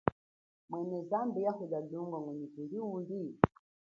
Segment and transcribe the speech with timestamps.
[0.69, 3.19] Mwene zambi yahula lunga ngwenyi kuli uli?